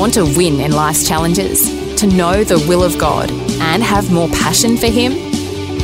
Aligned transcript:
Want 0.00 0.14
to 0.14 0.24
win 0.24 0.60
in 0.60 0.72
life's 0.72 1.06
challenges? 1.06 1.68
To 1.96 2.06
know 2.06 2.42
the 2.42 2.58
will 2.66 2.82
of 2.82 2.96
God 2.96 3.30
and 3.60 3.82
have 3.82 4.10
more 4.10 4.30
passion 4.30 4.78
for 4.78 4.86
Him? 4.86 5.12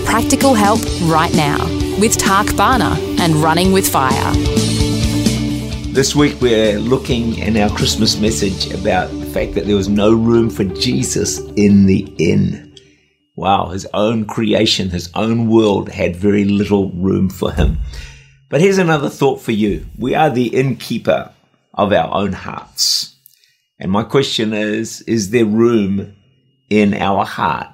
Practical 0.06 0.54
help 0.54 0.80
right 1.02 1.34
now 1.34 1.62
with 2.00 2.16
Tak 2.16 2.56
Bhana 2.56 2.96
and 3.20 3.34
Running 3.34 3.72
with 3.72 3.86
Fire. 3.86 4.32
This 5.92 6.16
week 6.16 6.40
we're 6.40 6.78
looking 6.78 7.36
in 7.36 7.58
our 7.58 7.68
Christmas 7.68 8.18
message 8.18 8.72
about 8.72 9.10
the 9.10 9.26
fact 9.26 9.52
that 9.52 9.66
there 9.66 9.76
was 9.76 9.90
no 9.90 10.14
room 10.14 10.48
for 10.48 10.64
Jesus 10.64 11.40
in 11.50 11.84
the 11.84 12.10
inn. 12.16 12.74
Wow, 13.34 13.66
his 13.66 13.86
own 13.92 14.24
creation, 14.24 14.88
his 14.88 15.10
own 15.14 15.46
world 15.46 15.90
had 15.90 16.16
very 16.16 16.46
little 16.46 16.90
room 16.92 17.28
for 17.28 17.52
him. 17.52 17.80
But 18.48 18.62
here's 18.62 18.78
another 18.78 19.10
thought 19.10 19.42
for 19.42 19.52
you. 19.52 19.84
We 19.98 20.14
are 20.14 20.30
the 20.30 20.46
innkeeper 20.56 21.32
of 21.74 21.92
our 21.92 22.14
own 22.14 22.32
hearts. 22.32 23.15
And 23.78 23.90
my 23.90 24.02
question 24.02 24.52
is 24.52 25.02
Is 25.02 25.30
there 25.30 25.44
room 25.44 26.14
in 26.70 26.94
our 26.94 27.24
heart 27.24 27.68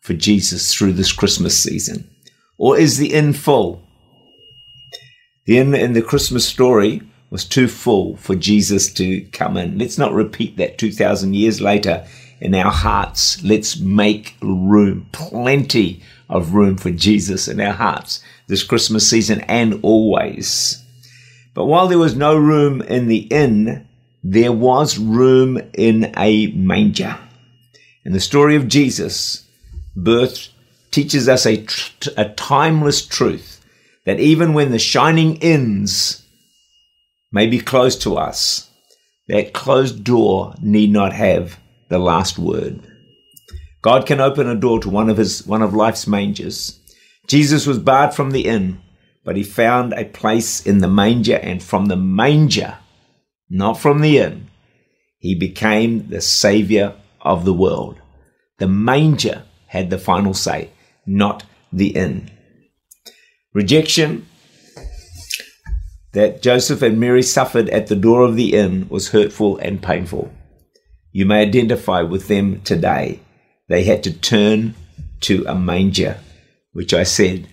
for 0.00 0.14
Jesus 0.14 0.74
through 0.74 0.92
this 0.92 1.12
Christmas 1.12 1.58
season? 1.58 2.10
Or 2.58 2.78
is 2.78 2.98
the 2.98 3.12
inn 3.12 3.32
full? 3.32 3.82
The 5.46 5.58
inn 5.58 5.74
in 5.74 5.92
the 5.92 6.02
Christmas 6.02 6.46
story 6.46 7.02
was 7.30 7.44
too 7.44 7.68
full 7.68 8.16
for 8.16 8.34
Jesus 8.34 8.92
to 8.94 9.22
come 9.32 9.56
in. 9.56 9.78
Let's 9.78 9.98
not 9.98 10.12
repeat 10.12 10.56
that 10.56 10.78
2,000 10.78 11.34
years 11.34 11.60
later 11.60 12.06
in 12.40 12.54
our 12.54 12.70
hearts. 12.70 13.42
Let's 13.42 13.78
make 13.78 14.36
room, 14.40 15.08
plenty 15.12 16.02
of 16.28 16.54
room 16.54 16.76
for 16.76 16.90
Jesus 16.90 17.48
in 17.48 17.60
our 17.60 17.72
hearts 17.72 18.22
this 18.46 18.62
Christmas 18.62 19.08
season 19.08 19.40
and 19.42 19.80
always. 19.82 20.82
But 21.54 21.66
while 21.66 21.88
there 21.88 21.98
was 21.98 22.16
no 22.16 22.36
room 22.36 22.82
in 22.82 23.08
the 23.08 23.26
inn, 23.30 23.86
there 24.26 24.52
was 24.52 24.98
room 24.98 25.60
in 25.74 26.10
a 26.16 26.46
manger. 26.52 27.18
And 28.06 28.14
the 28.14 28.20
story 28.20 28.56
of 28.56 28.68
Jesus' 28.68 29.46
birth 29.94 30.48
teaches 30.90 31.28
us 31.28 31.44
a, 31.44 31.62
tr- 31.62 32.08
a 32.16 32.30
timeless 32.30 33.04
truth 33.06 33.62
that 34.06 34.18
even 34.18 34.54
when 34.54 34.70
the 34.70 34.78
shining 34.78 35.36
inns 35.36 36.26
may 37.32 37.46
be 37.46 37.60
closed 37.60 38.00
to 38.02 38.16
us, 38.16 38.70
that 39.28 39.52
closed 39.52 40.02
door 40.04 40.54
need 40.60 40.90
not 40.90 41.12
have 41.12 41.58
the 41.90 41.98
last 41.98 42.38
word. 42.38 42.80
God 43.82 44.06
can 44.06 44.20
open 44.20 44.48
a 44.48 44.54
door 44.54 44.80
to 44.80 44.88
one 44.88 45.10
of 45.10 45.18
his 45.18 45.46
one 45.46 45.60
of 45.60 45.74
life's 45.74 46.06
mangers. 46.06 46.80
Jesus 47.26 47.66
was 47.66 47.78
barred 47.78 48.14
from 48.14 48.30
the 48.30 48.46
inn, 48.46 48.80
but 49.22 49.36
he 49.36 49.42
found 49.42 49.92
a 49.92 50.06
place 50.06 50.64
in 50.64 50.78
the 50.78 50.88
manger 50.88 51.36
and 51.36 51.62
from 51.62 51.86
the 51.86 51.96
manger 51.96 52.78
not 53.48 53.74
from 53.74 54.00
the 54.00 54.18
inn. 54.18 54.48
He 55.18 55.34
became 55.34 56.08
the 56.08 56.20
Savior 56.20 56.94
of 57.20 57.44
the 57.44 57.54
world. 57.54 58.00
The 58.58 58.68
manger 58.68 59.44
had 59.66 59.90
the 59.90 59.98
final 59.98 60.34
say, 60.34 60.70
not 61.06 61.44
the 61.72 61.88
inn. 61.88 62.30
Rejection 63.52 64.26
that 66.12 66.42
Joseph 66.42 66.82
and 66.82 66.98
Mary 66.98 67.22
suffered 67.22 67.68
at 67.70 67.88
the 67.88 67.96
door 67.96 68.22
of 68.22 68.36
the 68.36 68.54
inn 68.54 68.86
was 68.88 69.10
hurtful 69.10 69.58
and 69.58 69.82
painful. 69.82 70.32
You 71.10 71.26
may 71.26 71.42
identify 71.42 72.02
with 72.02 72.28
them 72.28 72.60
today. 72.62 73.20
They 73.68 73.84
had 73.84 74.02
to 74.04 74.12
turn 74.12 74.74
to 75.22 75.44
a 75.46 75.54
manger, 75.54 76.18
which 76.72 76.94
I 76.94 77.02
said 77.02 77.48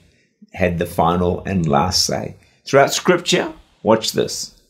had 0.53 0.78
the 0.78 0.85
final 0.85 1.41
and 1.46 1.68
last 1.68 2.06
say. 2.06 2.35
Throughout 2.66 2.94
Scripture, 2.94 3.53
watch 3.81 4.12
this 4.12 4.60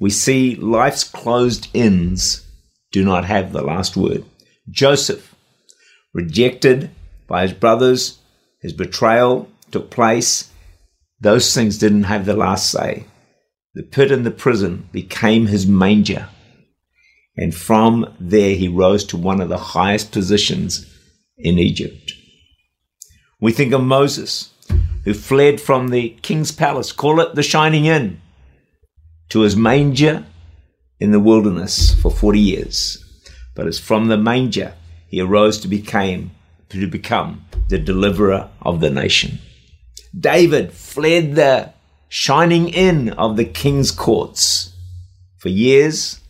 we 0.00 0.10
see 0.10 0.54
life's 0.56 1.04
closed 1.04 1.68
inns 1.74 2.46
do 2.92 3.04
not 3.04 3.24
have 3.24 3.52
the 3.52 3.62
last 3.62 3.96
word. 3.96 4.24
Joseph, 4.70 5.34
rejected 6.14 6.90
by 7.26 7.42
his 7.42 7.52
brothers, 7.52 8.18
his 8.60 8.72
betrayal 8.72 9.48
took 9.70 9.90
place. 9.90 10.50
Those 11.20 11.52
things 11.54 11.78
didn't 11.78 12.04
have 12.04 12.26
the 12.26 12.36
last 12.36 12.70
say. 12.70 13.04
The 13.74 13.82
pit 13.82 14.10
and 14.10 14.24
the 14.24 14.30
prison 14.30 14.88
became 14.92 15.46
his 15.46 15.66
manger. 15.66 16.28
And 17.36 17.54
from 17.54 18.14
there, 18.18 18.54
he 18.54 18.66
rose 18.68 19.04
to 19.06 19.16
one 19.16 19.40
of 19.40 19.48
the 19.48 19.58
highest 19.58 20.10
positions 20.10 20.86
in 21.36 21.58
Egypt. 21.58 22.12
We 23.40 23.52
think 23.52 23.72
of 23.72 23.82
Moses, 23.82 24.50
who 25.04 25.14
fled 25.14 25.60
from 25.60 25.88
the 25.88 26.10
king's 26.22 26.50
palace, 26.50 26.90
call 26.90 27.20
it 27.20 27.36
the 27.36 27.42
Shining 27.44 27.84
Inn, 27.84 28.20
to 29.30 29.40
his 29.40 29.56
manger 29.56 30.24
in 31.00 31.10
the 31.12 31.20
wilderness 31.20 31.94
for 32.00 32.10
40 32.10 32.40
years. 32.40 33.04
But 33.54 33.66
it's 33.66 33.78
from 33.78 34.08
the 34.08 34.16
manger 34.16 34.74
he 35.08 35.20
arose 35.20 35.58
to 35.60 35.68
became 35.68 36.30
to 36.68 36.86
become 36.86 37.44
the 37.68 37.78
deliverer 37.78 38.50
of 38.62 38.80
the 38.80 38.90
nation. 38.90 39.38
David 40.18 40.72
fled 40.72 41.34
the 41.34 41.72
shining 42.08 42.68
inn 42.68 43.10
of 43.10 43.36
the 43.36 43.44
king's 43.44 43.90
courts. 43.90 44.74
For 45.38 45.48
years, 45.48 46.20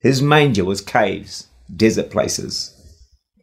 his 0.00 0.20
manger 0.20 0.64
was 0.64 0.80
caves, 0.80 1.48
desert 1.74 2.10
places. 2.10 2.74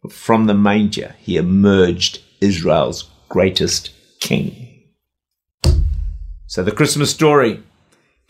But 0.02 0.12
from 0.12 0.46
the 0.46 0.54
manger, 0.54 1.14
he 1.18 1.36
emerged 1.36 2.22
Israel's 2.40 3.10
greatest 3.28 3.90
king. 4.20 4.84
So 6.46 6.62
the 6.62 6.72
Christmas 6.72 7.10
story 7.10 7.62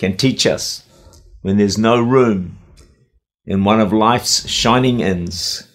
can 0.00 0.16
teach 0.16 0.46
us 0.46 0.82
when 1.42 1.58
there's 1.58 1.76
no 1.76 2.00
room 2.00 2.58
in 3.44 3.64
one 3.64 3.80
of 3.80 3.92
life's 3.92 4.48
shining 4.48 5.00
inns, 5.00 5.68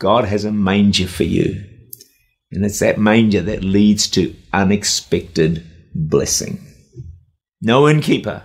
God 0.00 0.24
has 0.24 0.44
a 0.44 0.50
manger 0.50 1.06
for 1.06 1.22
you. 1.22 1.64
And 2.50 2.64
it's 2.64 2.80
that 2.80 2.98
manger 2.98 3.40
that 3.42 3.62
leads 3.62 4.08
to 4.08 4.34
unexpected 4.52 5.64
blessing. 5.94 6.66
No 7.62 7.88
innkeeper 7.88 8.42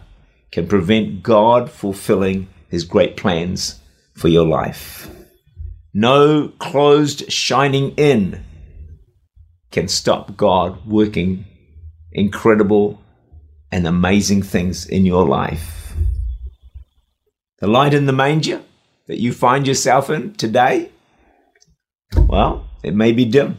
can 0.51 0.67
prevent 0.67 1.23
God 1.23 1.71
fulfilling 1.71 2.47
his 2.69 2.83
great 2.83 3.17
plans 3.17 3.79
for 4.13 4.27
your 4.27 4.45
life. 4.45 5.09
No 5.91 6.49
closed 6.59 7.31
shining 7.31 7.95
inn 7.95 8.45
can 9.71 9.87
stop 9.87 10.37
God 10.37 10.85
working 10.85 11.45
incredible 12.11 13.01
and 13.75 13.85
amazing 13.85 14.41
things 14.41 14.85
in 14.85 15.05
your 15.05 15.27
life. 15.27 15.93
The 17.59 17.67
light 17.67 17.93
in 17.93 18.05
the 18.05 18.13
manger 18.13 18.61
that 19.07 19.19
you 19.19 19.33
find 19.33 19.67
yourself 19.67 20.09
in 20.09 20.33
today, 20.35 20.91
well, 22.15 22.69
it 22.83 22.95
may 22.95 23.11
be 23.11 23.25
dim. 23.25 23.57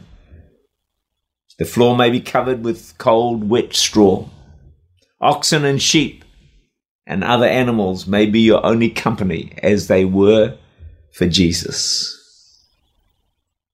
The 1.59 1.65
floor 1.65 1.95
may 1.95 2.09
be 2.09 2.19
covered 2.19 2.63
with 2.63 2.97
cold, 2.97 3.47
wet 3.47 3.75
straw. 3.75 4.27
Oxen 5.21 5.63
and 5.63 5.79
sheep 5.79 6.25
and 7.05 7.23
other 7.23 7.45
animals 7.45 8.07
may 8.07 8.25
be 8.25 8.39
your 8.39 8.65
only 8.65 8.89
company 8.89 9.53
as 9.61 9.85
they 9.85 10.03
were 10.03 10.57
for 11.13 11.27
Jesus. 11.27 12.65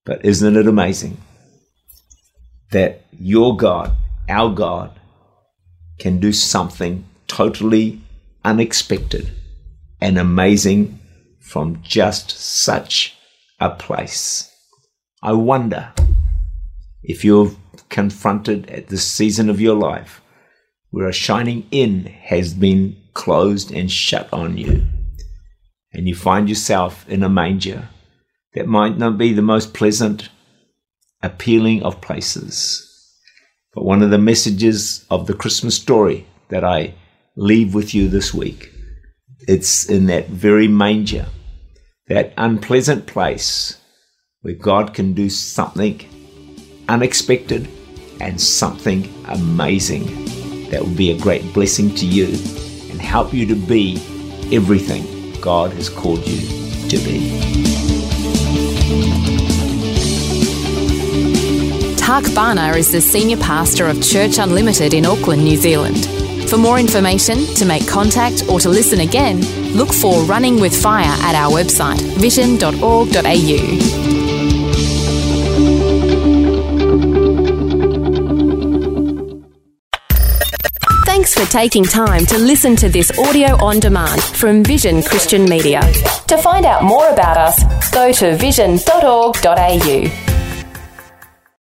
But 0.04 0.26
isn't 0.26 0.58
it 0.58 0.68
amazing 0.68 1.22
that 2.72 3.06
your 3.18 3.56
God, 3.56 3.96
our 4.28 4.54
God, 4.54 5.00
can 6.04 6.20
do 6.20 6.34
something 6.34 7.06
totally 7.28 8.02
unexpected 8.44 9.32
and 10.02 10.18
amazing 10.18 11.00
from 11.40 11.82
just 11.82 12.30
such 12.30 13.16
a 13.62 13.70
place. 13.70 14.52
I 15.22 15.32
wonder 15.32 15.94
if 17.04 17.24
you're 17.24 17.52
confronted 17.88 18.70
at 18.70 18.90
this 18.90 19.08
season 19.08 19.50
of 19.50 19.62
your 19.62 19.78
life 19.78 20.22
where 20.90 21.08
a 21.08 21.14
shining 21.14 21.66
inn 21.72 22.04
has 22.24 22.54
been 22.54 22.98
closed 23.14 23.72
and 23.72 23.90
shut 23.90 24.28
on 24.34 24.58
you, 24.58 24.86
and 25.94 26.06
you 26.10 26.16
find 26.16 26.50
yourself 26.50 27.08
in 27.08 27.24
a 27.24 27.30
manger 27.30 27.88
that 28.56 28.68
might 28.68 28.98
not 28.98 29.18
be 29.18 29.32
the 29.32 29.42
most 29.42 29.74
pleasant, 29.74 30.28
appealing 31.22 31.82
of 31.82 32.02
places. 32.02 32.93
But 33.74 33.86
one 33.86 34.04
of 34.04 34.12
the 34.12 34.18
messages 34.18 35.06
of 35.10 35.28
the 35.28 35.34
Christmas 35.34 35.76
story 35.76 36.28
that 36.50 36.64
I 36.64 36.94
leave 37.36 37.74
with 37.74 37.96
you 37.96 38.08
this 38.08 38.34
week 38.34 38.72
It's 39.48 39.90
in 39.90 40.06
that 40.08 40.30
very 40.30 40.68
manger, 40.68 41.26
that 42.08 42.34
unpleasant 42.38 43.08
place 43.08 43.78
where 44.42 44.54
God 44.54 44.94
can 44.94 45.14
do 45.14 45.30
something 45.30 46.02
unexpected 46.88 47.68
and 48.22 48.40
something 48.40 49.12
amazing 49.28 50.70
that 50.70 50.82
will 50.82 50.96
be 50.96 51.12
a 51.12 51.20
great 51.20 51.54
blessing 51.54 51.94
to 51.96 52.06
you 52.06 52.28
and 52.90 53.02
help 53.02 53.34
you 53.34 53.46
to 53.48 53.56
be 53.56 53.96
everything 54.52 55.34
God 55.42 55.72
has 55.74 55.90
called 55.90 56.26
you 56.28 56.90
to 56.90 56.98
be. 56.98 58.03
Tak 62.14 62.36
Bhana 62.36 62.78
is 62.78 62.92
the 62.92 63.02
Senior 63.02 63.38
Pastor 63.38 63.88
of 63.88 64.00
Church 64.00 64.38
Unlimited 64.38 64.94
in 64.94 65.04
Auckland, 65.04 65.44
New 65.44 65.58
Zealand. 65.58 66.06
For 66.48 66.58
more 66.58 66.78
information, 66.80 67.44
to 67.56 67.66
make 67.66 67.88
contact, 67.88 68.44
or 68.48 68.60
to 68.60 68.70
listen 68.70 69.00
again, 69.00 69.42
look 69.74 69.92
for 69.92 70.22
Running 70.26 70.62
with 70.62 70.80
Fire 70.80 71.08
at 71.08 71.34
our 71.34 71.50
website, 71.50 72.00
vision.org.au. 72.20 73.14
Thanks 81.08 81.34
for 81.34 81.52
taking 81.52 81.84
time 81.84 82.28
to 82.28 82.38
listen 82.38 82.76
to 82.76 82.90
this 82.90 83.12
audio 83.18 83.56
on 83.66 83.80
demand 83.80 84.22
from 84.22 84.64
Vision 84.64 85.02
Christian 85.02 85.46
Media. 85.46 85.82
To 86.28 86.38
find 86.38 86.68
out 86.68 86.84
more 86.84 87.10
about 87.10 87.38
us, 87.38 87.90
go 87.90 88.12
to 88.12 88.36
vision.org.au. 88.36 90.33